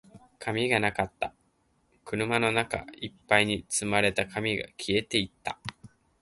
[0.39, 1.31] 紙がなかった。
[2.05, 5.59] 車の中一杯に積まれた紙が消えていた。